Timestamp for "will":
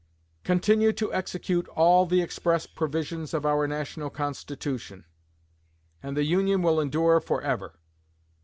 6.63-6.79